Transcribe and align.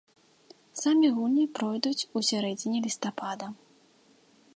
Самі 0.83 1.07
гульні 1.17 1.43
пройдуць 1.57 1.99
ў 1.99 2.19
сярэдзіне 2.31 2.79
лістапада. 2.87 3.45